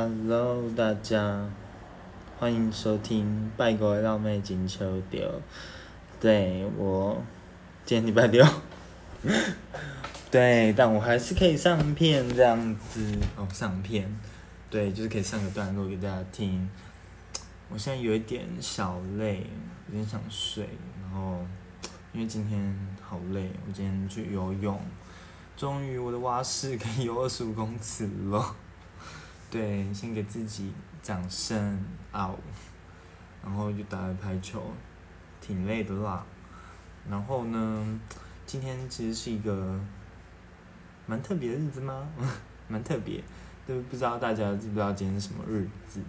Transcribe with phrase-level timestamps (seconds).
[0.00, 1.50] Hello，大家，
[2.38, 5.20] 欢迎收听《拜国的浪妹金秋丢》。
[6.20, 7.20] 对我，
[7.84, 8.46] 今天礼拜六，
[10.30, 14.08] 对，但我还是可以上片这样子哦，上片，
[14.70, 16.70] 对，就是可以上个段落给大家听。
[17.68, 19.44] 我现在有一点小累，
[19.88, 20.68] 有点想睡，
[21.02, 21.44] 然后
[22.12, 22.72] 因为今天
[23.02, 24.80] 好累，我今天去游泳，
[25.56, 28.54] 终于我的蛙式可以游二十五公尺了。
[29.50, 30.72] 对，先给自己
[31.02, 31.82] 掌声
[32.12, 32.34] 啊！
[33.42, 34.62] 然后就打了排球，
[35.40, 36.22] 挺累的啦。
[37.08, 38.00] 然后呢，
[38.44, 39.80] 今天其实是一个
[41.06, 42.06] 蛮特别的日子吗？
[42.68, 43.24] 蛮特别，
[43.66, 46.02] 都不知道大家知不知道今天是什么日子？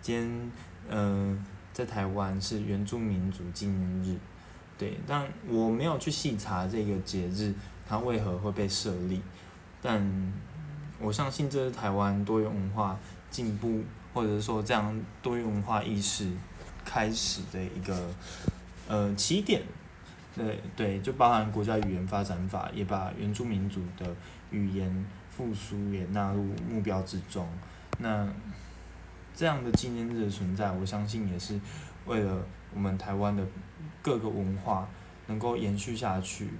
[0.00, 0.52] 今天，
[0.88, 1.44] 嗯，
[1.74, 4.18] 在台湾是原住民族纪念日。
[4.78, 7.52] 对，但我没有去细查这个节日
[7.86, 9.20] 它为何会被设立，
[9.82, 10.32] 但。
[11.00, 12.98] 我相信这是台湾多元文化
[13.30, 16.30] 进步，或者是说这样多元文化意识
[16.84, 18.10] 开始的一个
[18.88, 19.62] 呃起点。
[20.36, 24.14] 对对，就包含国家语言发展法，也把原住民族的
[24.50, 27.48] 语言复苏也纳入目标之中。
[27.98, 28.28] 那
[29.34, 31.60] 这样的纪念日的存在，我相信也是
[32.06, 33.44] 为了我们台湾的
[34.00, 34.88] 各个文化
[35.26, 36.50] 能够延续下去，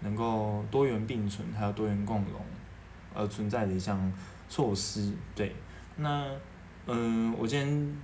[0.00, 2.40] 能够多元并存，还有多元共荣。
[3.14, 4.12] 而存在的一项
[4.48, 5.54] 措施，对，
[5.96, 6.26] 那，
[6.86, 7.96] 嗯，我今天，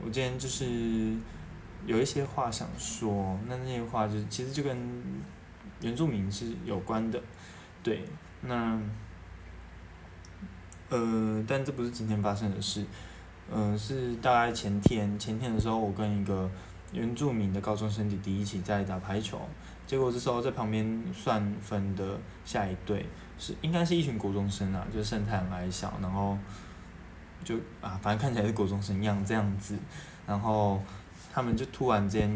[0.00, 1.14] 我今天就是
[1.86, 4.76] 有一些话想说，那那些话就其实就跟
[5.80, 7.20] 原住民是有关的，
[7.82, 8.04] 对，
[8.42, 8.80] 那，
[10.88, 12.84] 呃，但这不是今天发生的事，
[13.52, 16.50] 嗯，是大概前天，前天的时候，我跟一个
[16.92, 19.40] 原住民的高中生弟弟一起在打排球，
[19.86, 23.06] 结果这时候在旁边算分的下一队。
[23.40, 26.36] 是，应该是一群国中生啊，就是身材很矮小，然后
[27.44, 29.78] 就啊，反正看起来是国中生样这样子，
[30.26, 30.82] 然后
[31.32, 32.28] 他们就突然间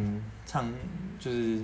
[0.46, 0.72] 唱，
[1.18, 1.60] 就是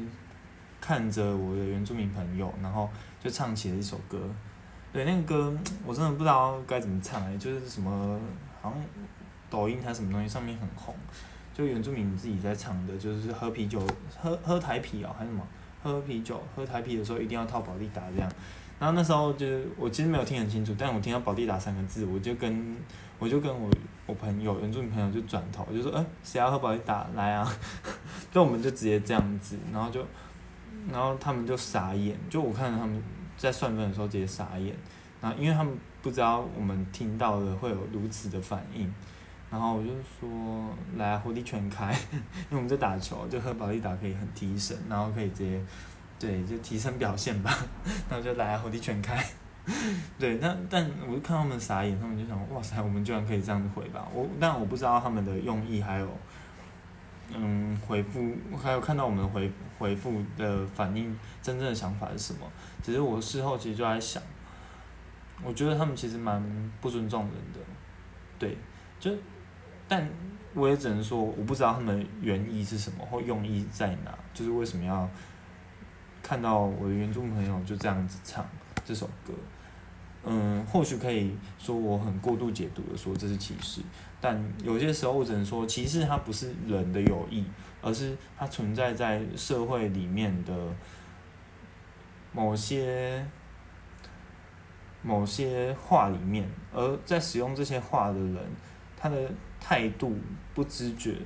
[0.81, 2.91] 看着我的原住民朋友，然后
[3.23, 4.19] 就唱起了一首歌，
[4.93, 5.57] 对，那个歌
[5.87, 8.19] 我真的不知道该怎么唱哎，就是什么
[8.61, 8.83] 好像
[9.49, 10.93] 抖音还是什么东西上面很红，
[11.59, 13.85] 就原住民自己在唱的，就是喝啤酒，
[14.17, 15.45] 喝喝台啤哦，还是什么，
[15.83, 18.31] 喝啤酒，喝台啤的时候一定要套保利达这样。
[18.79, 22.77] 然后那时候就是我其实没有听很清楚，但我听到“保地达”三个字，我就跟
[23.19, 23.69] 我就跟我
[24.07, 27.09] 我朋友原住民朋友就转头就说：“哎，谁要喝保地达？
[27.17, 27.53] 来啊！”
[28.31, 30.07] 就我们就直接这样子，然后就
[30.93, 33.03] 然后他们就傻眼，就我看到他们
[33.37, 34.73] 在算分的时候直接傻眼，
[35.21, 38.95] 然后因为他们不知道我们听到了会有如此的反应，
[39.51, 39.89] 然后我就
[40.21, 41.93] 说：“来，火力全开！”
[42.51, 45.61] 因为我们在打球，就喝保利达可以很提神，然后可以直接。
[46.19, 47.57] 对，就提升表现吧，
[48.11, 49.25] 然后就来火力全开。
[50.19, 54.07] 对，但但我就看他们傻眼，他们就想，哇塞，我们居然可以这样子回吧？
[54.13, 56.09] 我但我不知道他们的用意，还有，
[57.33, 59.49] 嗯，回复，还有看到我们回
[59.79, 62.41] 回复的反应，真正的想法是什么？
[62.83, 64.21] 只是我事后其实就在想，
[65.45, 66.43] 我觉得他们其实蛮
[66.81, 67.61] 不尊重人的。
[68.39, 68.57] 对，
[68.99, 69.13] 就，
[69.89, 70.09] 但
[70.55, 75.09] 我也只能说，我不知道他们原意是什么，或用意在哪，就是为什么要。
[76.21, 78.45] 看到我的原著朋友就这样子唱
[78.85, 79.33] 这首歌，
[80.25, 83.81] 嗯，或许可以说我很过度解读的说这是歧视，
[84.21, 87.47] 但有些时候我只能说歧视它不是人的有意，
[87.81, 90.53] 而是它存在在社会里面的
[92.33, 93.25] 某些
[95.01, 98.37] 某些话里面，而在使用这些话的人，
[98.99, 100.17] 他的态度
[100.55, 101.17] 不知觉，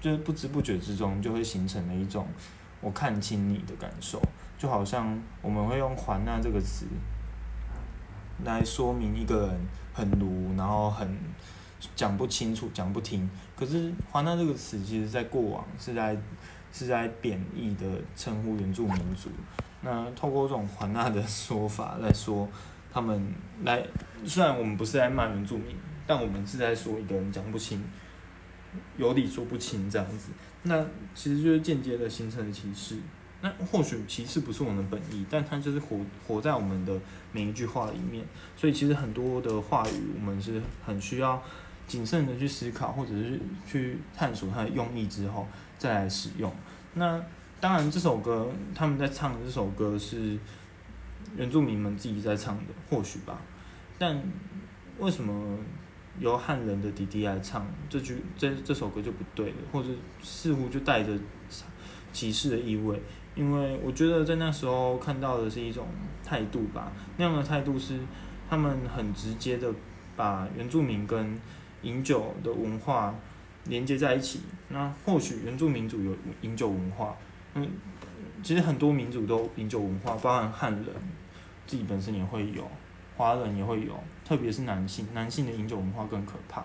[0.00, 2.26] 就是不知不觉之中就会形成了一种
[2.80, 4.20] 我看清你的感受。
[4.58, 6.86] 就好像我们会用“还那”这个词
[8.44, 9.60] 来说明一个人
[9.92, 11.18] 很鲁，然后很
[11.94, 13.28] 讲不清楚、讲不听。
[13.54, 16.16] 可是“还那”这个词，其实在过往是在
[16.72, 17.86] 是在贬义的
[18.16, 19.28] 称呼原住民族。
[19.82, 22.48] 那透过这种“还那”的说法来说，
[22.90, 23.86] 他们来
[24.24, 25.76] 虽然我们不是在骂原住民，
[26.06, 27.82] 但我们是在说一个人讲不清、
[28.96, 30.30] 有理说不清这样子。
[30.62, 32.96] 那其实就是间接的形成了歧视。
[33.42, 36.98] 那或许歧视不是我们的本意，但它就是活活在我们的
[37.32, 38.24] 每一句话里面。
[38.56, 41.42] 所以其实很多的话语，我们是很需要
[41.86, 45.46] 谨慎的去思考，或者是去探索它的用意之后
[45.78, 46.50] 再来使用。
[46.94, 47.22] 那
[47.60, 50.38] 当然，这首歌他们在唱的这首歌是
[51.36, 53.40] 原住民们自己在唱的，或许吧。
[53.98, 54.22] 但
[54.98, 55.58] 为什么
[56.20, 59.88] 由汉人的弟弟来唱这句这这首歌就不对了，或者
[60.22, 61.12] 似乎就带着
[62.12, 63.00] 歧视的意味？
[63.34, 65.86] 因为我觉得在那时候看到的是一种
[66.24, 67.98] 态度吧，那样的态度是
[68.48, 69.70] 他们很直接的
[70.16, 71.38] 把原住民跟
[71.82, 73.14] 饮酒的文化
[73.64, 74.40] 连接在一起。
[74.68, 77.14] 那或许原住民族有饮酒文化，
[77.54, 77.68] 嗯，
[78.42, 80.86] 其实很多民族都饮酒文化，包含汉人
[81.66, 82.66] 自己本身也会有，
[83.16, 86.64] 华人也会有，特别是男性，男性的饮酒文化更可怕。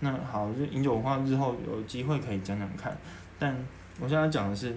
[0.00, 2.96] 那好，就饮酒文化日后有机会可以讲讲看，
[3.38, 3.56] 但
[4.00, 4.76] 我现在讲的是，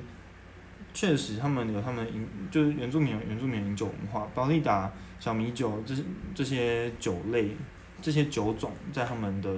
[0.93, 6.03] 确实他们有他们饮，就是原住民原住民饮酒文化，保利达、小米酒，这些
[6.35, 7.55] 这些酒类，
[8.01, 9.51] 这些酒种在他们的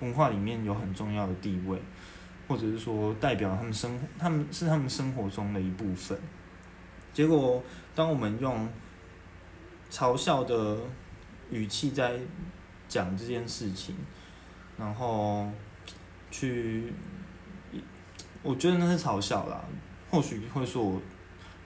[0.00, 1.78] 文化里面有很重要的地位，
[2.46, 6.18] 或者是说代表他们生，他们是他们生活中的一部分。
[7.12, 7.62] 结果，
[7.94, 8.68] 当我们用
[9.90, 10.78] 嘲笑的
[11.50, 12.18] 语气在
[12.88, 13.96] 讲这件事情。
[14.78, 15.46] 然后
[16.30, 16.92] 去，
[18.42, 19.62] 我觉得那是嘲笑啦。
[20.10, 21.02] 或许会说我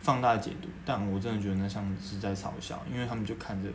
[0.00, 3.70] 放大解读，但我真的觉得那像是在嘲笑，因为他们就看着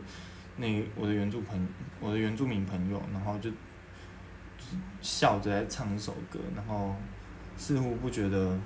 [0.56, 1.66] 那我的原住朋
[1.98, 3.50] 我的原住民朋友，然后就
[5.00, 6.94] 笑着在唱一首歌，然后
[7.56, 8.56] 似乎不觉得，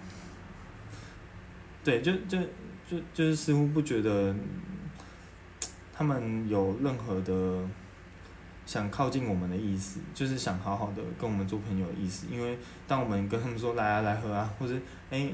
[1.84, 2.38] 对，就就
[2.86, 4.34] 就就是似乎不觉得
[5.96, 7.66] 他们有任何的。
[8.66, 12.28] 想靠近我们的意思，就是想好好的跟我们做朋友的意思。
[12.30, 12.58] 因为
[12.88, 14.74] 当我们跟他们说来啊来喝啊，或者
[15.10, 15.30] 哎，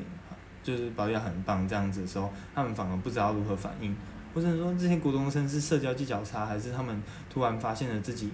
[0.64, 3.96] 就是保养很棒这样子的时候，他们反而不知道如何反应。
[4.34, 7.00] 或者说这些国中生是社交技巧差，还是他们
[7.32, 8.32] 突然发现了自己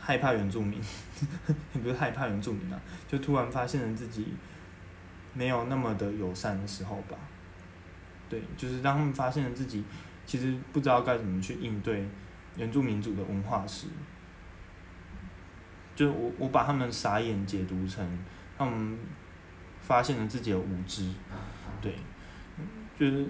[0.00, 0.80] 害怕原住民？
[1.74, 4.28] 也不是害怕原住民啊，就突然发现了自己
[5.34, 7.18] 没有那么的友善的时候吧。
[8.30, 9.84] 对，就是当他们发现了自己
[10.26, 12.06] 其实不知道该怎么去应对。
[12.56, 13.88] 原住民族的文化史，
[15.96, 18.06] 就我我把他们傻眼解读成
[18.56, 18.96] 他们
[19.80, 21.12] 发现了自己的无知，
[21.82, 21.96] 对，
[22.96, 23.26] 就是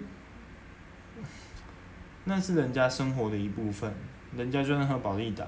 [2.25, 3.91] 那是人家生活的一部分，
[4.37, 5.47] 人家就算喝保利达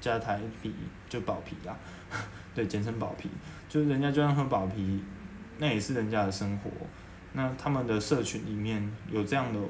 [0.00, 0.74] 加台啤
[1.06, 1.76] 就保啤啦，
[2.54, 3.28] 对，简称保啤，
[3.68, 5.04] 就是人家就算喝保啤，
[5.58, 6.70] 那也是人家的生活，
[7.34, 9.60] 那他们的社群里面有这样的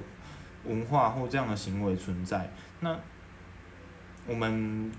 [0.68, 2.50] 文化或这样的行为存在，
[2.80, 2.96] 那。
[4.26, 4.92] 我们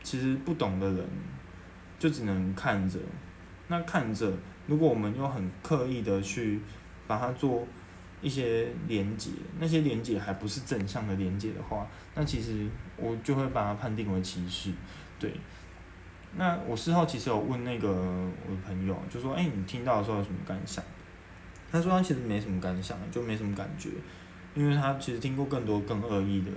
[0.00, 1.04] 其实不懂的人，
[1.98, 3.00] 就只能看着。
[3.66, 4.32] 那看着，
[4.68, 6.60] 如果我们又很刻意的去
[7.04, 7.66] 把它做
[8.22, 11.84] 一些连接，那些连接还不是正向的连接的话，
[12.14, 14.70] 那其实我就会把它判定为歧视。
[15.18, 15.34] 对。
[16.36, 20.84] 那我事后其实有问那个我的朋友，就说：“哎，你听到的时候有什么感想？”
[21.72, 23.90] 他说他其实没什么感想，就没什么感觉，
[24.56, 26.50] 因为他其实听过更多更恶意的。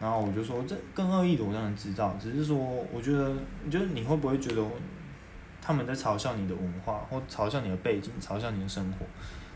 [0.00, 3.34] 然后我就说，这更恶意的我当然知道，只是说，我觉得，
[3.64, 4.64] 你觉得你会不会觉得
[5.60, 9.04] 他们在嘲笑你的文化，或嘲笑你的背景，嘲笑你的生活？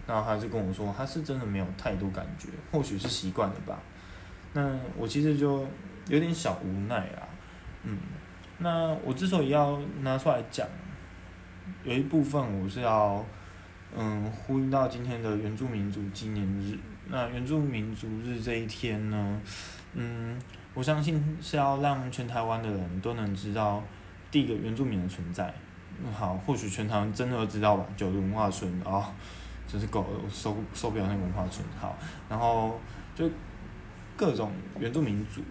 [0.05, 3.79] 然后他就跟我说，他是真的没有太多感觉，或许是习惯了吧。
[4.53, 5.65] 那我其实就
[6.09, 7.23] 有点小无奈啊，
[7.85, 7.97] 嗯。
[8.59, 10.67] 那我之所以要拿出来讲，
[11.85, 13.25] 有一部分我是要，
[13.97, 16.79] 嗯，呼应到今天的原住民族纪念日。
[17.09, 19.41] 那原住民族日这一天呢？
[19.95, 20.41] 嗯，
[20.73, 23.83] 我相信是要让全台湾的人都能知道
[24.31, 25.53] 第一个原住民的存在。
[26.03, 27.85] 嗯好，或许全台湾真的都知道吧？
[27.97, 29.05] 九族文化村哦，
[29.69, 31.63] 真是够受受不了那个文化村。
[31.79, 31.95] 好，
[32.31, 32.81] 然后
[33.15, 33.29] 就
[34.17, 35.43] 各种原住民族，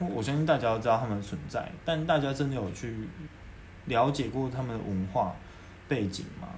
[0.00, 3.08] 我相信大家都知道他们的存在，但大家真的有去
[3.84, 5.32] 了解过他们的文化
[5.86, 6.48] 背景吗？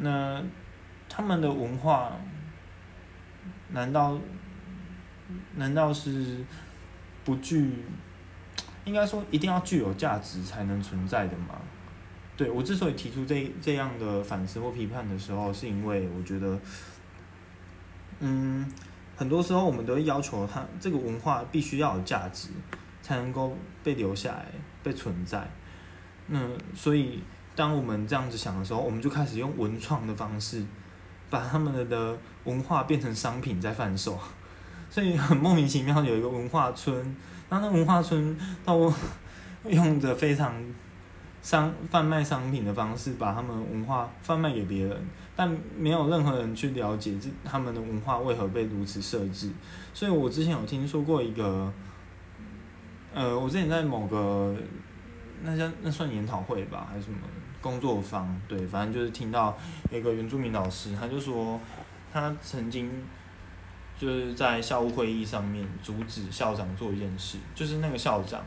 [0.00, 0.42] 那
[1.08, 2.12] 他们的文化
[3.68, 4.18] 难道？
[5.54, 6.44] 难道是
[7.24, 7.84] 不具？
[8.84, 11.54] 应该说一定要具有价值才能存在的吗？
[12.36, 16.58] 对我之所以提出这这样的反思或批判的时候，是因为我觉得，
[18.18, 18.68] 嗯，
[19.14, 22.48] 很多时候我们都要求它这个文化必须要有价值，
[23.00, 24.46] 才能够被留下来、
[24.82, 25.48] 被存在。
[26.26, 26.40] 那
[26.74, 27.22] 所以，
[27.60, 30.64] 当我们这样子想的时候，我们就开始用文创的方式，
[31.28, 34.18] 把他们的文化变成商品在贩售。
[34.88, 36.96] 所以很莫名其妙，有一个文化村，
[37.50, 38.90] 然后那文化村都
[39.68, 40.54] 用着非常
[41.42, 44.96] 商贩卖商品的方式，把他们文化贩卖给别人，
[45.36, 49.50] 但没有任何人去了解这他们的文化为何被如此设置。
[49.92, 51.70] 所以我之前有听说过一个，
[53.12, 54.56] 呃，我之前在某个
[55.42, 57.18] 那叫那算研讨会吧，还是什么
[57.60, 58.40] 工作坊？
[58.48, 59.56] 对，反正就是听到
[59.90, 61.60] 一个原住民老师，他就说
[62.12, 62.90] 他曾经。
[64.00, 68.42] 就是在校务会议上面阻止校长做一件事，就是那个校长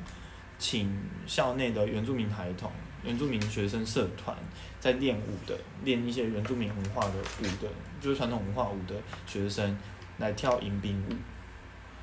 [0.57, 0.91] 请
[1.27, 2.71] 校内的原住民孩童、
[3.03, 4.35] 原住民学生社团
[4.79, 7.69] 在练舞的、练一些原住民文化的舞的，
[8.01, 8.95] 就是传统文化舞的
[9.27, 9.77] 学生
[10.17, 11.13] 来跳迎宾舞。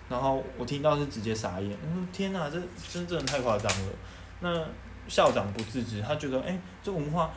[0.08, 3.92] 然后我听到是直接傻眼，我说天哪，这真真的太夸张了。
[4.38, 4.64] 那
[5.08, 7.30] 校长不自知，他觉得哎，这文化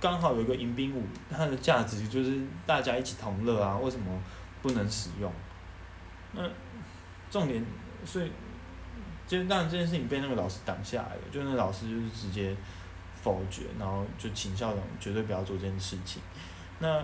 [0.00, 4.06] 刚好有一个迎宾舞，它的价值就是大家一起同乐啊，为什么
[4.62, 5.32] 不能使用？
[6.32, 6.42] 那
[7.30, 7.64] 重点，
[8.04, 8.30] 所以，
[9.26, 12.56] 就当然这件事情被那个老师挡下来了，就那老师就是直接
[13.14, 16.22] 否决，然后就请校长绝对不要做这件事情。
[16.78, 17.02] 那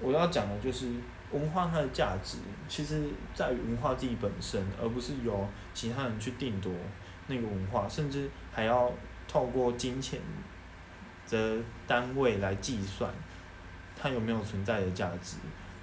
[0.00, 0.92] 我要讲的就是。
[1.32, 2.36] 文化它的价值，
[2.68, 6.70] 其实在于文化自己本身，而不是由其他人去定夺
[7.26, 8.92] 那个文化，甚至还要
[9.32, 10.20] 透过金钱
[11.30, 13.10] 的单位来计算
[13.98, 15.38] 它有没有存在的价值，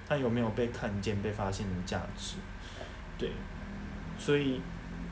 [0.08, 2.36] 它有没有被看见、被发现的价值。
[3.18, 3.32] 对，
[4.18, 4.60] 所以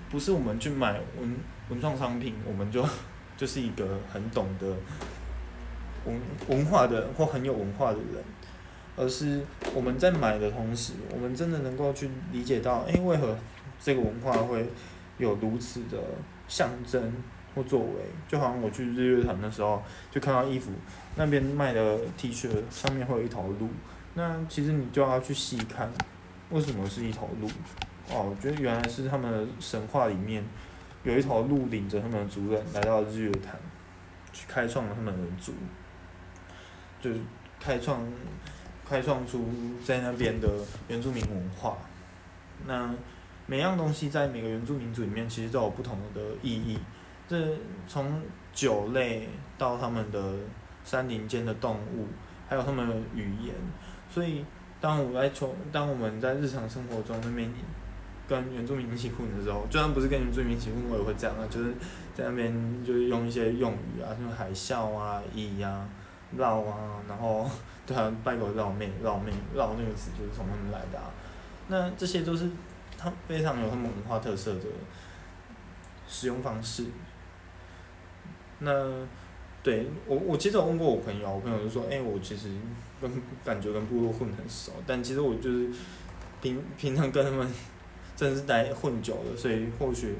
[0.08, 1.36] 不是我们去买文
[1.70, 2.86] 文创商品，我们就
[3.36, 4.76] 就是一个很懂得
[6.04, 8.22] 文文化的或很有文化的人。
[8.96, 13.38] 而是我们在买的同时，我们真的能够去理解到，哎，为何
[13.80, 14.68] 这个文化会
[15.18, 15.96] 有如此的
[16.48, 17.12] 象征
[17.54, 17.86] 或作为？
[18.26, 20.70] 就好像我去日月潭的时候，就看到衣服
[21.16, 23.68] 那边卖的 T 恤上面会有一头鹿，
[24.14, 25.90] 那其实你就要去细看，
[26.50, 27.48] 为什么是一头鹿？
[28.10, 30.44] 哦，我觉得原来是他们的神话里面
[31.02, 33.56] 有一头鹿领着他们的族人来到日月潭，
[34.32, 35.52] 去开创了他们的族，
[37.00, 37.20] 就是
[37.60, 38.00] 开创。
[38.88, 39.46] 开创出
[39.84, 40.48] 在那边的
[40.88, 41.76] 原住民文化，
[42.66, 42.90] 那
[43.44, 46.78] 每样东西在每个原住民族里面其实都有不同的意义。
[47.28, 47.36] 这
[47.86, 50.34] 从酒类到他们的
[50.82, 52.08] 山林间的动物，
[52.48, 53.54] 还有他们的语言。
[54.10, 54.44] 所以
[54.80, 57.48] 当我来从当我们在日常生活中那边
[58.26, 61.74] 跟原住民一起混的时候，就算不是跟原住民一起混，我也会这样啊，就是
[62.14, 65.86] 在那边就是用一些用语啊，像海啸啊、咿呀、
[66.36, 67.48] 绕啊，然后。
[67.88, 71.08] 对啊，拜狗绕妹绕妹绕那个词就是从他们来的啊。
[71.68, 72.50] 那这些都是
[72.98, 74.66] 他非常有他们文化特色的
[76.06, 76.84] 使用方式。
[78.60, 79.06] 那
[79.62, 82.48] 对我我其实我问过我朋友，我朋友就说，哎，我其实
[83.00, 83.10] 跟
[83.44, 85.70] 感觉跟部落混很熟，但其实我就是
[86.40, 87.46] 平平常跟他们
[88.16, 90.16] 真的是待混久了，所以或许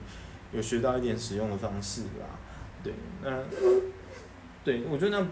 [0.52, 2.38] 有学到一点使用的方式吧。
[2.83, 2.92] 对，
[3.23, 3.42] 那
[4.64, 5.26] 对我觉得那。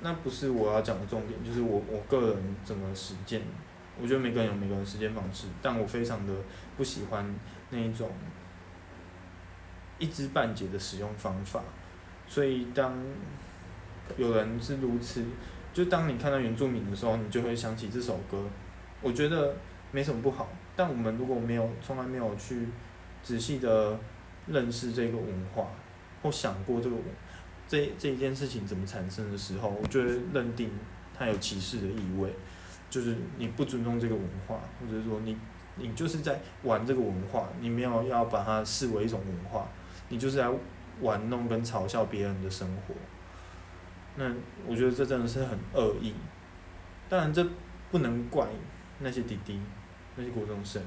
[0.00, 3.42] 那不是我要讲的重点，就是我我个人怎么实践。
[4.00, 6.32] 我觉得每个人有每个人实践方式，但我非常的
[6.76, 7.34] 不喜欢
[7.70, 8.08] 那一种
[9.98, 11.64] 一知半解的使用方法。
[12.28, 12.96] 所以当
[14.16, 15.24] 有人是如此，
[15.72, 18.44] 就当你看到原住民的时候，你就会想起这首歌。
[19.00, 19.56] 我觉得
[19.90, 22.68] 没什么不好，但我们如果没有从来没有去
[23.22, 23.98] 仔细的
[24.46, 25.68] 认识这个文化，
[26.22, 26.96] 或想过这个。
[27.70, 30.70] 这这一件事情怎么产生的时候，我就会认定
[31.14, 32.32] 它有歧视的意味，
[32.88, 35.36] 就是你不尊重这个文化，或者说你
[35.76, 39.68] 你就是在玩这个文化，你没有要把它视为一种文化，
[40.08, 40.48] 你就是在
[41.00, 42.94] 玩弄跟嘲笑别人的生活。
[44.16, 44.32] 那
[44.66, 46.14] 我觉得这真的是很恶意，
[47.08, 47.46] 当然这
[47.90, 48.46] 不能怪
[48.98, 49.60] 那些弟弟
[50.16, 50.82] 那些国中生，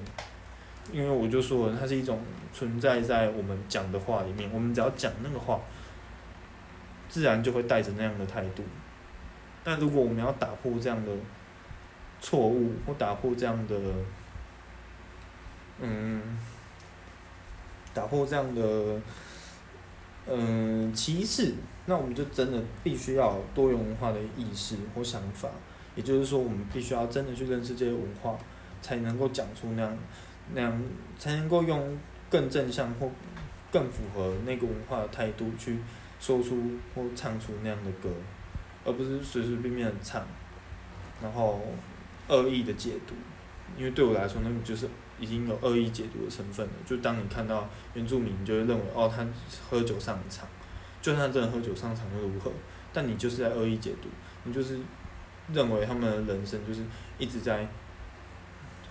[0.91, 2.19] 因为我就说，它是一种
[2.53, 5.59] 存在在我们讲的话里面，我们只要讲那个话。
[7.09, 8.63] 自然就会带着那样的态度，
[9.65, 11.11] 但如果我们要打破这样的
[12.21, 13.75] 错误，或打破这样的，
[15.81, 16.39] 嗯，
[17.93, 18.61] 打破这样的，
[20.33, 25.49] 嗯，其次，那我们就真的必须要多元文化的意识或想法，
[25.95, 28.37] 也就是说，我们必须要真的去认识这些文化，
[28.81, 29.97] 才能够讲出那样
[30.53, 30.83] 那样，
[31.17, 31.97] 才能够用
[32.29, 33.09] 更正向或
[33.71, 35.77] 更符合那个文化的态度去。
[36.21, 36.55] 说出
[36.93, 38.07] 或唱出那样的歌，
[38.85, 40.23] 而不是随随便便的唱，
[41.19, 41.59] 然后
[42.27, 43.15] 恶意的解读，
[43.75, 44.87] 因为对我来说，那个就是
[45.21, 46.73] 已经有恶意解读的成分了。
[46.85, 49.25] 就当你看到原住民，就会认为哦，他
[49.69, 50.45] 喝酒上场，
[51.01, 52.51] 就算真的喝酒上场又如何？
[52.91, 54.09] 但你就是在恶意解读，
[54.43, 54.77] 你就是
[55.53, 56.83] 认为他们的人生就是
[57.17, 57.65] 一直在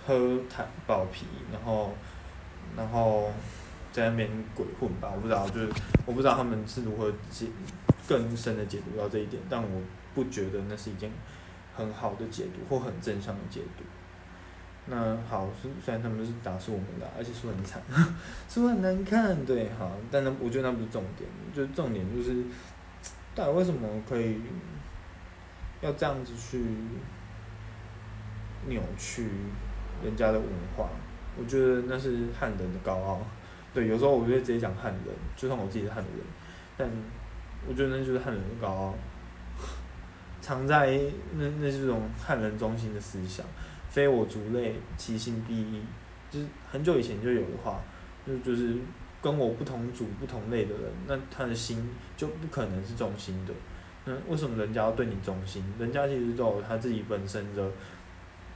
[0.06, 1.92] 喝太爆皮，然后，
[2.74, 3.30] 然后。
[3.92, 5.68] 在那边鬼混吧，我不知道，就是
[6.06, 7.48] 我不知道他们是如何解
[8.06, 9.82] 更深的解读到这一点，但我
[10.14, 11.10] 不觉得那是一件
[11.74, 13.82] 很好的解读或很正向的解读。
[14.90, 17.80] 那好，虽然他们是打输我们的，而且输很惨，
[18.48, 22.44] 输很难看，对，好，但那我觉得那不是重点，就是重点就是，
[23.34, 24.40] 到底为什么可以
[25.80, 26.64] 要这样子去
[28.66, 29.28] 扭曲
[30.04, 30.88] 人家的文化？
[31.38, 33.20] 我觉得那是汉人的高傲。
[33.72, 36.12] 对，有时候我就会直接讲汉人，就算我自己是汉人，
[36.76, 36.88] 但
[37.68, 38.94] 我觉得那就是汉人的高傲，
[40.42, 41.00] 藏在
[41.38, 43.46] 那那是种汉人中心的思想，
[43.90, 45.82] 非我族类，其心必异，
[46.30, 47.80] 就是很久以前就有的话，
[48.26, 48.76] 就就是
[49.20, 53.52] 跟我不同族不同类的人，那他的心就不可能是忠心的。
[54.06, 55.62] 那为什么人家要对你忠心？
[55.78, 57.70] 人家其实都有他自己本身的，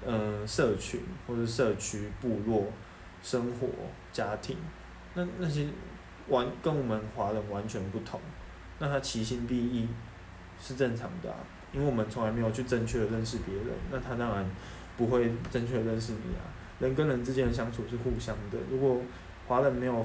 [0.07, 2.67] 嗯，社群或者社区、部落、
[3.23, 3.69] 生活、
[4.13, 4.57] 家庭，
[5.15, 5.67] 那那些
[6.29, 8.21] 完跟我们华人完全不同。
[8.79, 9.87] 那他其心必异
[10.61, 11.37] 是正常的啊，
[11.73, 14.45] 因为我们从来没有去正确的认识别人，那他当然
[14.97, 16.43] 不会正确认识你啊。
[16.81, 19.01] 人跟人之间的相处是互相的，如果
[19.47, 20.05] 华人没有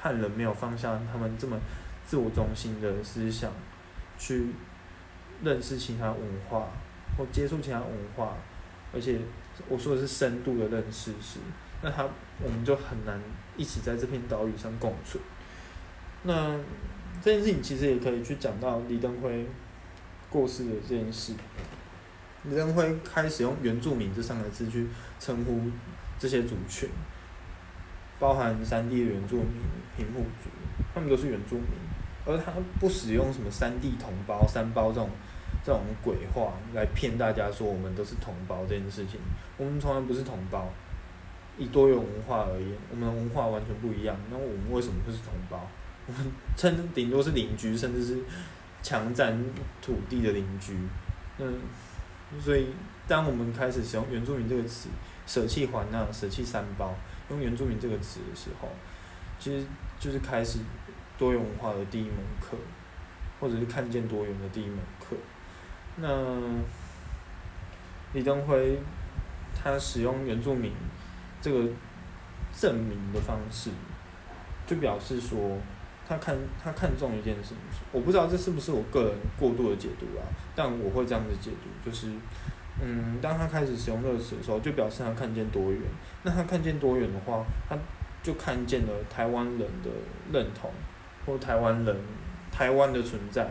[0.00, 1.58] 汉人没有放下他们这么
[2.06, 3.52] 自我中心的思想，
[4.18, 4.50] 去
[5.42, 6.68] 认识其他文化
[7.18, 8.36] 或接触其他文化，
[8.94, 9.18] 而且
[9.68, 11.40] 我说的是深度的认识时，
[11.82, 12.08] 那他
[12.42, 13.20] 我们就很难
[13.56, 15.22] 一起在这片岛屿上共存。
[16.22, 16.56] 那
[17.22, 19.46] 这件事情其实也可以去讲到李登辉
[20.30, 21.32] 过世的这件事。
[22.48, 24.86] 李登辉开始用原住民这三个字去
[25.18, 25.62] 称呼
[26.18, 26.88] 这些族群，
[28.18, 29.46] 包含山地的原住民、
[29.96, 30.48] 平埔族，
[30.94, 31.66] 他们都是原住民，
[32.24, 35.10] 而他不使用什么山地同胞、三胞这种
[35.64, 39.18] 这种鬼话来骗大家说我们都是同胞这件事情，
[39.56, 40.68] 我们从来不是同胞。
[41.58, 45.66] 以多元文化而言，我们的文化完全不一样，那我们为什么会是同胞？
[46.06, 48.22] 我们称顶多是邻居，甚至是
[48.82, 49.42] 强占
[49.80, 50.76] 土地的邻居。
[51.38, 51.54] 嗯，
[52.40, 52.68] 所以
[53.06, 54.88] 当我们开始使用“原住民”这个词，
[55.26, 56.94] 舍弃环那，舍弃三包，
[57.30, 58.68] 用“原住民”这个词的时候，
[59.38, 59.64] 其实
[59.98, 60.58] 就是开始
[61.16, 62.56] 多元文化的第一门课，
[63.40, 65.16] 或者是看见多元的第一门课。
[65.96, 66.04] 那
[68.12, 68.78] 李登辉
[69.54, 70.72] 他使用“原住民”
[71.40, 71.68] 这个
[72.52, 73.70] 证明的方式，
[74.66, 75.58] 就表示说。
[76.08, 80.22] 他看他看中一件事情，我不知道这是不是我个人过度的解读啊，
[80.54, 82.12] 但我会这样子解读，就是，
[82.80, 85.82] 嗯，当他开始使用这个词的时候，就表示他看见多元。
[86.22, 87.76] 那他看见多元的话，他
[88.22, 89.90] 就看见了台湾人的
[90.32, 90.70] 认同，
[91.26, 91.96] 或台湾人
[92.52, 93.48] 台湾的存在，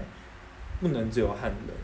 [0.80, 1.76] 不能只有汉人，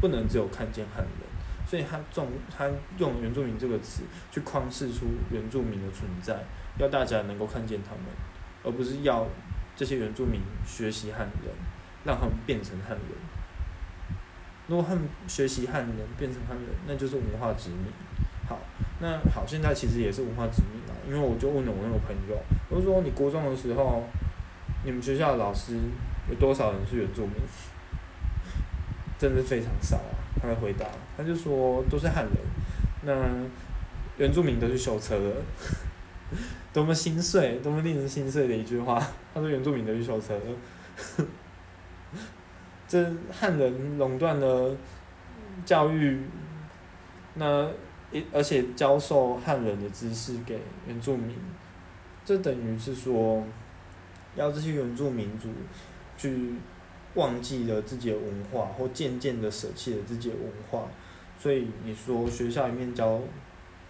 [0.00, 6.42] 不能只有看见汉人，所以他重他用原住民这个词去框示出原住民的存在，
[6.78, 8.06] 要大家能够看见他们，
[8.62, 9.26] 而不是要。
[9.76, 11.54] 这些原住民学习汉人，
[12.04, 13.08] 让他们变成汉人。
[14.66, 17.92] 如果他们学习汉人变成汉人，那就是文化殖民。
[18.48, 18.58] 好，
[19.00, 20.94] 那好，现在其实也是文化殖民了。
[21.06, 22.38] 因为我就问了我那个朋友，
[22.70, 24.04] 我说：“你国中的时候，
[24.84, 25.78] 你们学校的老师
[26.30, 27.32] 有多少人是原住民？”
[29.18, 30.16] 真的非常少啊。
[30.40, 32.34] 他的回答，他就说都是汉人。
[33.02, 33.12] 那
[34.16, 35.42] 原住民都去修车了。
[36.72, 38.98] 多么心碎，多么令人心碎的一句话。
[39.32, 40.36] 他说：“原住民的去修车，
[42.88, 44.76] 这汉人垄断了
[45.64, 46.20] 教育，
[47.34, 47.68] 那
[48.10, 51.36] 一而且教授汉人的知识给原住民，
[52.24, 53.44] 这等于是说，
[54.34, 55.48] 要这些原住民族
[56.16, 56.54] 去
[57.14, 60.88] 忘记了自己的文化，或渐渐的舍弃了自己的文化。
[61.38, 63.20] 所以你说学校里面教。”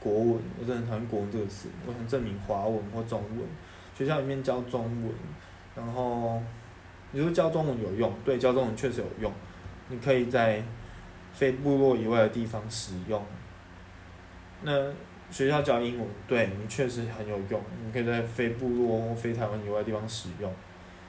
[0.05, 1.71] 国文，我真的很讨厌国文这个词。
[1.87, 3.41] 我想证明华文或中文，
[3.97, 5.11] 学校里面教中文，
[5.75, 6.43] 然后
[7.13, 9.33] 你说教中文有用，对，教中文确实有用。
[9.89, 10.63] 你可以在
[11.33, 13.23] 非部落以外的地方使用。
[14.63, 14.93] 那
[15.31, 20.53] 学校教英文，对你确实很有用，你可以在非部落或非台湾以外的地方使用。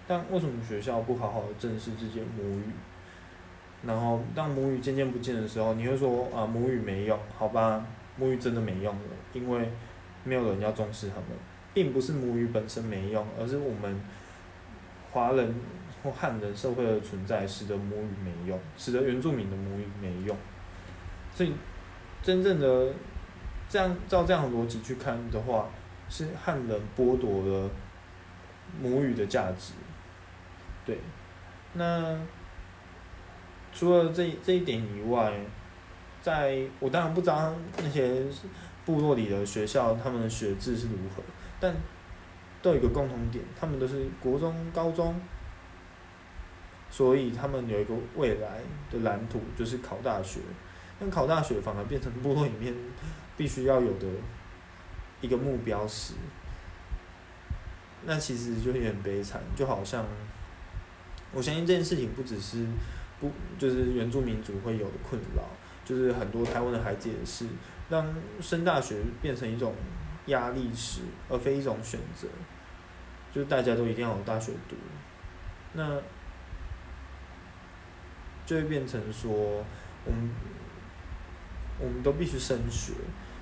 [0.08, 2.64] 但为什么学校不好好的正视这些母语？
[3.84, 7.86] 然后当母语渐渐不见的时候，你会说啊，母语没用，好吧？
[8.18, 9.02] 母语真的没用了，
[9.34, 9.70] 因为
[10.24, 11.26] 没有人要重视他们，
[11.74, 14.00] 并不是母语本身没用，而是我们
[15.12, 15.54] 华人
[16.02, 20.36] 或汉人社会的存在使得母语没用，使得原住民的母语没用。
[21.34, 21.54] 所以，
[22.24, 22.94] 真正的
[23.68, 25.68] 这样照这样的逻辑去看的话，
[26.10, 27.70] 是汉人剥夺了
[28.82, 29.74] 母语的价值。
[30.86, 31.00] 对，
[31.74, 32.18] 那
[33.74, 35.34] 除了这这一点以外。
[36.26, 38.24] 在我当然不知道那些
[38.84, 41.22] 部落里的学校他们的学制是如何，
[41.60, 41.72] 但
[42.64, 45.22] 都有一个共同点，他们都是国中、高中，
[46.90, 50.40] 所以他们有一个未来的蓝图，就是考大学。
[51.00, 52.74] 但考大学反而变成部落里面
[53.38, 54.08] 必须要有的
[55.22, 56.16] 一个目标时，
[58.06, 60.04] 那其实就有点悲惨，就好像
[61.32, 62.66] 我相信这件事情不只是
[63.20, 65.44] 不就是原住民族会有的困扰。
[65.86, 67.46] 就是很多台湾的孩子也是，
[67.90, 69.74] 让升大学变成一种
[70.26, 72.28] 压力时，而非一种选择。
[73.32, 74.76] 就是大家都一定要有大学读，
[75.74, 76.02] 那
[78.46, 79.30] 就会变成说，
[80.06, 80.30] 我们
[81.80, 82.94] 我们都必须升学，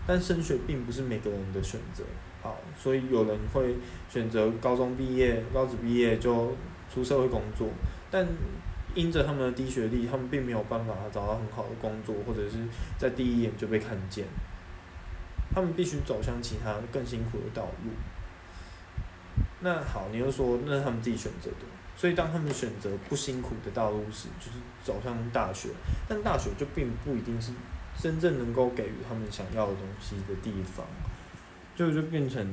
[0.07, 2.03] 但升学并不是每个人的选择。
[2.41, 3.75] 好，所以有人会
[4.09, 6.55] 选择高中毕业、高职毕业就
[6.91, 7.69] 出社会工作，
[8.09, 8.27] 但
[8.95, 12.57] 因着他们的低学历，他们并没有办法找到很好的工作，或者是
[12.97, 14.25] 在第一眼就被看见。
[15.53, 17.91] 他们必须走向其他更辛苦的道路。
[19.61, 25.69] 那好，你又说那是他们自己选择的，所以当他们选择不辛苦的道路时，就是走向大学，
[26.07, 27.51] 但大学就并不一定是
[27.99, 30.85] 真正能够给予他们想要的东西的地方，
[31.75, 32.45] 就就变成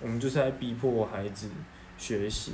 [0.00, 1.48] 我们就是在逼迫孩子
[1.96, 2.52] 学习，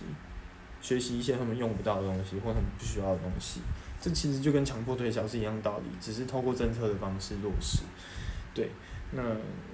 [0.86, 3.60] 学习一些他们用不到的东西或他们不需要的东西，
[4.00, 7.82] 这其实就跟强迫推销是一样道理，只是透过政策的方式落实，
[8.54, 8.70] 对。
[9.10, 9.20] 那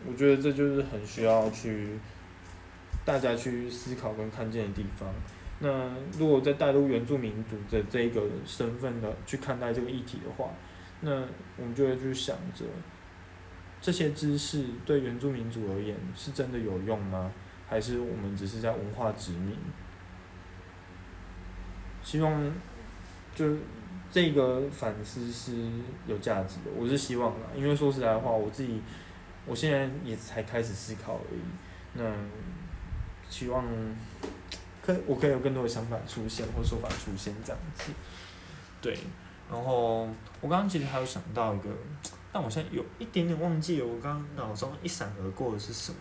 [0.09, 1.99] 我觉得这就是很需要去
[3.05, 5.07] 大家去思考跟看见的地方。
[5.59, 10.49] 那如果再带入原住民族的这个身份的去看待这个议题的话，
[11.03, 11.11] 那
[11.59, 12.65] 我们就会去想着
[13.83, 17.31] 这些知识对原住民族而言是真的有用吗？
[17.69, 19.55] 还是我们只是在文化殖民？
[22.03, 22.53] 希望
[23.35, 23.57] 就
[24.11, 25.53] 这个反思是
[26.07, 28.81] 有价值的，我是希望啦，因为说实在话，我自己。
[29.45, 31.41] 我现在也才开始思考而已，
[31.95, 32.05] 那
[33.29, 33.67] 希望
[34.81, 37.91] 可我可以有更多的想法出现或说法出现这样子，
[38.81, 38.97] 对，
[39.51, 40.03] 然后
[40.41, 41.71] 我刚刚其实还有想到一个，
[42.33, 45.99] 但我现在有一点点忘记了，我刚刚脑中一闪而过的是什么？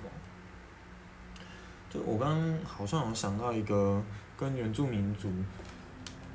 [1.89, 3.99] 就我刚刚好像有想到一个
[4.37, 5.31] 跟原住民族，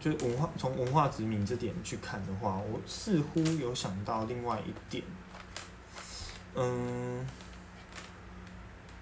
[0.07, 5.03] 就文化从文化殖民这点去看的话，我似乎有想到另外一点。
[6.55, 7.27] 嗯，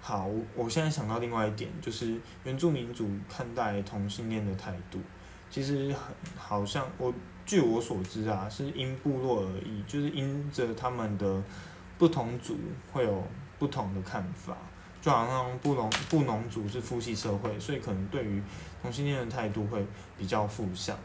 [0.01, 4.99] 好，我现在想到另外一点，就是原住民族看待同性恋的态度，
[5.51, 7.13] 其实很好像我
[7.45, 11.43] 据我所知啊，是因部落而异，就是因着他们的
[11.99, 12.57] 不同族
[12.91, 13.23] 会有
[13.59, 14.57] 不同的看法，
[15.05, 18.41] 就好像布农布农族是父系社会，所以可能对于
[18.81, 19.85] 同性恋的态度会
[20.17, 20.97] 比较负向。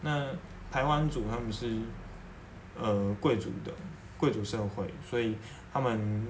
[0.00, 0.26] 那
[0.72, 1.78] 台湾族他们是
[2.80, 3.70] 呃贵族的
[4.16, 5.36] 贵族社会，所以。
[5.76, 6.26] 他们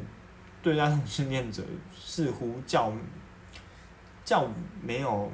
[0.61, 1.63] 对待同性恋者
[1.97, 2.93] 似乎较
[4.25, 4.45] 较
[4.83, 5.31] 没有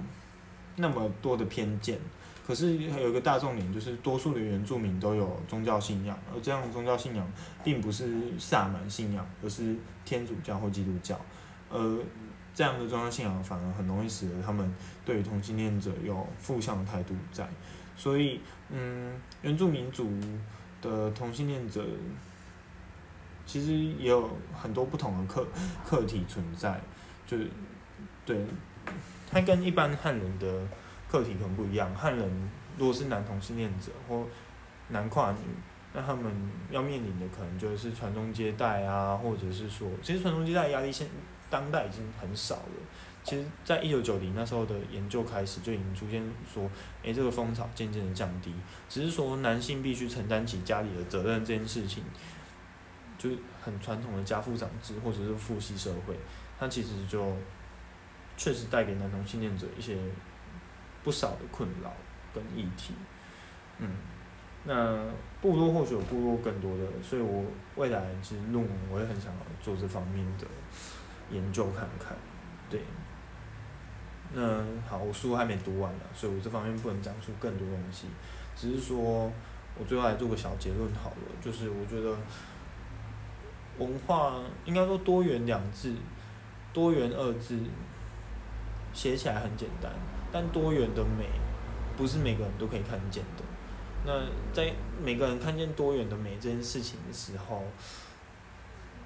[0.77, 1.99] 那么多的偏见，
[2.47, 7.27] 可是有一个大重点，就是多数的原住民都有宗教信仰，而这样的宗教信仰
[7.65, 11.19] 并不是萨满信仰，而是天主教或基督教，
[11.73, 11.99] 而
[12.55, 14.73] 这样的宗教信仰反而很容易使得他们
[15.05, 17.49] 对于同性恋者有负向的态度在，
[17.97, 20.09] 所以嗯，原住民族
[20.81, 21.85] 的同性恋者。
[23.45, 25.45] 其实也有很多不同的课
[25.85, 26.81] 课题存在，
[27.27, 27.51] 就是
[28.25, 28.47] 对，
[29.29, 30.65] 它跟一般汉人的
[31.11, 31.93] 课题可能不一样。
[31.93, 34.25] 汉人如果是男同性恋者或
[34.89, 35.39] 男跨女，
[35.93, 36.33] 那他们
[36.71, 41.09] 要面临的可能就是传宗接代啊，或者是说，其实传宗接代压力现
[41.53, 42.73] 当代已经很少了。
[43.23, 46.21] 其实，在一九九零那时候的研究开始就已经出现
[46.53, 46.69] 说，
[47.05, 48.53] 诶，这个风潮渐渐的降低，
[48.89, 52.03] 只是说男性必须承担起家里的责任这件事情。
[53.19, 56.19] 就是很传统的家父长制或者是父系社会，
[56.59, 57.37] 它其实就
[58.37, 59.97] 确实带给男同性恋者一些
[61.05, 61.93] 不少的困扰
[62.35, 62.95] 跟议题。
[63.79, 63.91] 嗯，
[64.65, 64.99] 那
[65.41, 67.45] 部落或许有部落更多的，所以我
[67.77, 70.47] 未来其实论我也很想要做这方面的
[71.31, 72.17] 研究看看。
[72.71, 72.81] 对，
[74.35, 78.07] 那好，我书还没读完呢，所以我这方面不能讲出更多东西，
[78.57, 79.31] 只是说
[79.79, 82.17] 我最后来做个小结论好了，就是我觉得。
[83.79, 84.35] 文化
[84.67, 85.95] 应该说多元两字，
[86.75, 87.59] 多元二字
[88.93, 89.91] 写起来很简单，
[90.31, 91.25] 但多元的美
[91.97, 93.43] 不是每个人都可以看见的。
[94.05, 94.13] 那
[94.53, 94.71] 在
[95.03, 97.65] 每个人看见多元的美这件事情的时候，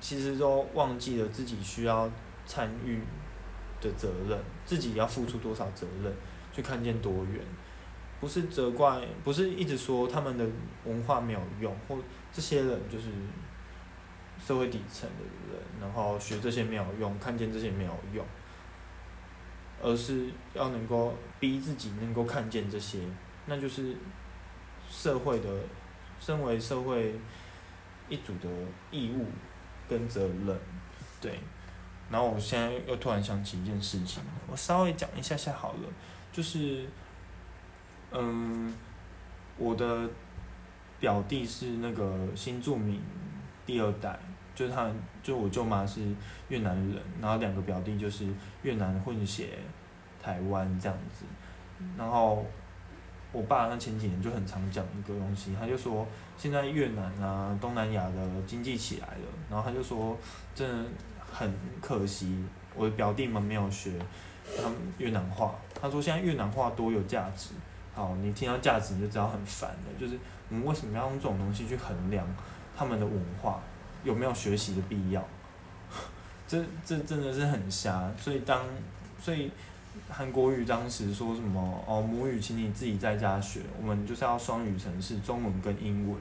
[0.07, 2.09] 其实都忘记了自己需要
[2.47, 3.01] 参与
[3.81, 6.13] 的责任，自己要付出多少责任
[6.53, 7.43] 去看见多元，
[8.21, 10.47] 不是责怪，不是一直说他们的
[10.85, 11.99] 文化没有用，或
[12.33, 13.07] 这些人就是。
[14.39, 18.25] 社会底层的人，然后学这些没有用，看见这些没有用，
[19.83, 23.01] 而是要能够逼自己能够看见这些，
[23.47, 23.97] 那就是
[24.91, 25.49] 社会的，
[26.21, 27.15] 身为社会
[28.11, 28.49] 一组的
[28.91, 29.25] 义务
[29.89, 30.59] 跟责任，
[31.21, 31.39] 对。
[32.11, 35.89] 然后我现在又突然想起一件事情，我稍微讲一下下好了，
[36.33, 36.89] 就是，
[38.13, 38.73] 嗯，
[39.59, 40.09] 我的
[41.01, 43.03] 表弟是那个新住民。
[43.67, 44.17] 第二代
[44.55, 44.89] 就是他，
[45.25, 46.01] 就我舅妈是
[46.49, 48.29] 越南人，然后两个表弟就是
[48.63, 49.59] 越南混血
[50.23, 51.25] 台湾这样子，
[51.99, 52.47] 然后
[53.37, 56.07] 我爸他前几年就很常讲一个东西，他就说
[56.39, 60.17] 现在越南啊东南亚的经济起来了，然后他就说
[60.55, 60.91] 真的
[61.31, 62.43] 很可惜，
[62.75, 63.93] 我的表弟们没有学
[64.57, 67.51] 他们越南话，他说现在越南话多有价值。
[67.95, 70.19] 好，你听到价值你就知道很烦的，就是
[70.49, 72.27] 我们为什么要用这种东西去衡量
[72.77, 73.61] 他们的文化
[74.05, 75.23] 有没有学习的必要？
[76.49, 78.11] 这这真的是很瞎。
[78.19, 78.65] 所以当
[79.21, 79.51] 所以
[80.09, 86.19] 韩国语当时说什么哦母语，请你自己在家学，我们就是要双语城市，中文跟英文。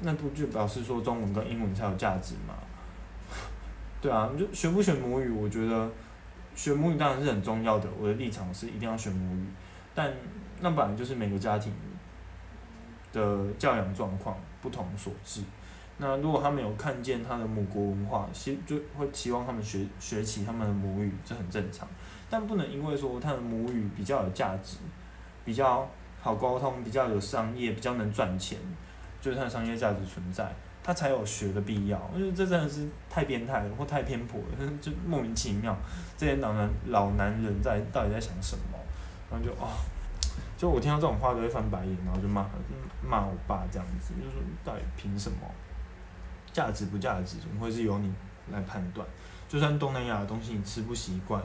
[0.00, 2.54] 那不就表示说中文跟英文才有价值吗？
[4.02, 5.88] 对啊，你就学不学母语，我觉得
[6.56, 7.88] 学母语当然是很重要的。
[8.00, 9.46] 我的立场是一定要学母语，
[9.94, 10.12] 但
[10.60, 11.72] 那本来就是每个家庭
[13.12, 15.42] 的教养状况不同所致。
[16.02, 21.88] 那如果他们有看见他的母国文化，其实就会期望他们学学起他们的母语，这很正常。
[22.28, 24.78] 但不能因为说他的母语比较有价值，
[25.44, 25.88] 比较
[26.20, 28.58] 好沟通，比较有商业，比较能赚钱。
[29.20, 32.10] 就是他的商业价值存在，他才有学的必要。
[32.12, 35.76] 我觉得这真的是太变态了，或太偏颇了， 就莫名其妙。
[36.16, 38.76] 这些老男老男人在到底在想什么？
[39.30, 39.70] 然后就哦，
[40.58, 42.50] 就我听到这种话都会翻白眼，然后就骂他
[43.08, 45.38] 骂我爸这样子，就说到底凭什么？
[46.52, 48.12] 价值不价值，怎么会是由你
[48.50, 49.06] 来判断？
[49.48, 51.42] 就算东南亚的东西你吃不习惯，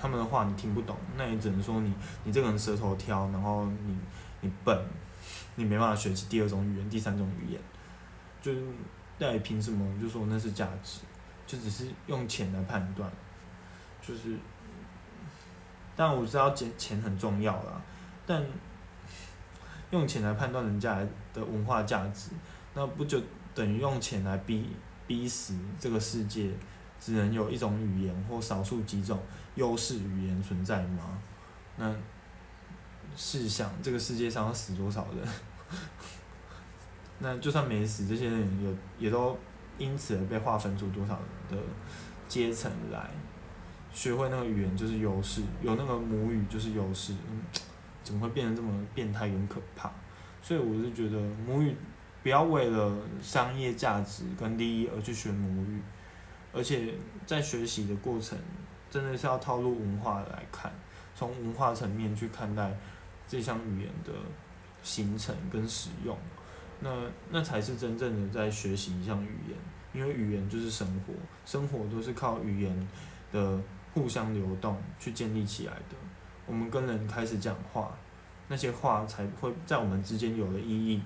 [0.00, 1.92] 他们的话你听不懂，那也只能说你
[2.24, 3.98] 你这个人舌头挑，然后你
[4.40, 4.78] 你笨。
[5.58, 7.60] 你没办法学习第二种语言、第三种语言，
[8.42, 8.62] 就是
[9.18, 11.00] 到底凭什么就说那是价值？
[11.46, 13.10] 就只是用钱来判断，
[14.06, 14.36] 就是，
[15.96, 17.80] 但我知道钱钱很重要啦，
[18.26, 18.44] 但
[19.90, 20.98] 用钱来判断人家
[21.32, 22.32] 的文化价值，
[22.74, 23.18] 那不就
[23.56, 24.68] 等于用钱来逼
[25.08, 26.52] 逼死这个世界
[27.00, 29.20] 只能有一种语言或少数几种
[29.56, 31.18] 优势语言存在吗？
[31.76, 31.92] 那？
[33.16, 35.26] 试想，这个世界上要死多少人？
[37.20, 39.38] 那就算没死，这些人有也都
[39.78, 41.56] 因此而被划分出多少的
[42.28, 43.08] 阶层来？
[43.90, 47.14] 学会那个语言就是优势，有那个母语就是优势。
[47.30, 47.40] 嗯，
[48.04, 49.90] 怎么会变得这么变态跟可怕？
[50.42, 51.74] 所以我是觉得母语
[52.26, 55.80] 不要为了商业价值跟利益而去学母语，
[56.52, 56.92] 而且
[57.24, 58.36] 在学习的过程，
[58.90, 60.72] 真的是要套入文化来看，
[61.14, 62.76] 从文化层面去看待。
[63.28, 64.12] 这项语言的
[64.82, 66.18] 形成跟使用，
[66.80, 66.90] 那
[67.30, 69.56] 那才是真正的在学习一项语言，
[69.94, 72.88] 因为语言就是生活，生活都是靠语言
[73.30, 73.56] 的
[73.94, 75.94] 互相流动去建立起来的。
[76.44, 77.96] 我们跟人开始讲话，
[78.48, 81.00] 那些话才会在我们之间有了意义，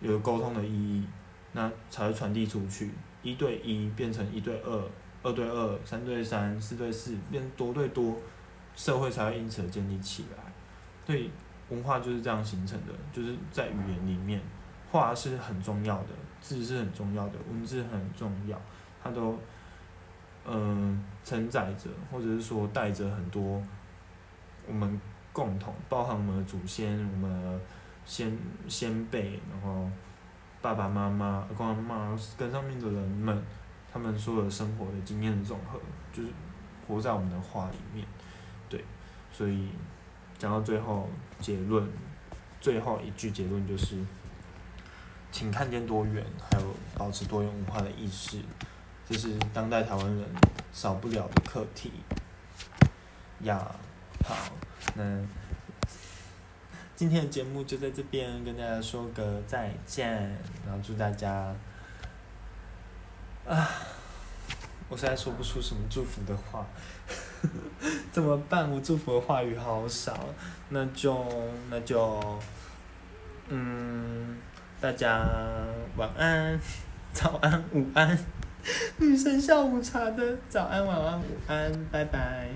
[0.00, 1.04] 有沟通的意义，
[1.52, 2.90] 那才会传递出去。
[3.22, 4.82] 一对一变成一对二，
[5.22, 8.16] 二对二，三对三，四对四，变多对多，
[8.74, 10.52] 社会才会因此而建立起来。
[11.04, 11.30] 对，
[11.68, 14.40] 文化就是这样形成的，就是在语言里面，
[14.90, 16.08] 话是很重要的，
[16.40, 18.58] 字是很重要的，文字很重要，
[19.02, 19.38] 它都，
[20.46, 23.62] 嗯，承载着，或者是说带着很多
[24.66, 24.98] 我们
[25.32, 27.60] 共同，包含我们的祖先、我们
[28.06, 28.34] 先
[28.66, 29.89] 先辈，然后
[30.62, 33.42] 爸爸妈妈、公公妈跟上面的人们，
[33.92, 35.80] 他们所有生活的经验的总和，
[36.12, 36.28] 就是
[36.86, 38.06] 活在我们的话里面，
[38.68, 38.84] 对，
[39.32, 39.68] 所以。
[40.38, 41.06] 讲到最后
[41.38, 41.86] 结论，
[42.62, 44.02] 最后一句结论就是，
[45.30, 48.38] 请看见多元，还有保持多元文化的意识，
[49.06, 50.24] 这是当代台湾人
[50.72, 51.92] 少不了的课题。
[53.40, 53.70] 呀，
[54.24, 54.34] 好，
[54.94, 55.04] 那
[57.00, 60.20] 今天的节目就在这边跟大家说个再见，
[60.66, 61.50] 然后祝大家
[63.48, 63.70] 啊。
[64.86, 66.66] 我实在说不出什么祝福的话，
[68.12, 68.70] 怎么办？
[68.70, 70.14] 我祝福的话语好少，
[70.68, 71.26] 那就
[71.70, 72.20] 那就，
[73.48, 74.36] 嗯，
[74.78, 75.26] 大家
[75.96, 76.60] 晚安、
[77.14, 78.18] 早安、午安，
[79.00, 82.50] 女生下午茶的早安、晚安、午安，拜拜。